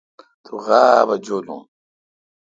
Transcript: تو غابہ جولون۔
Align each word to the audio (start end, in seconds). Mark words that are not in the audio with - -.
تو 0.43 0.53
غابہ 0.65 1.15
جولون۔ 1.25 1.61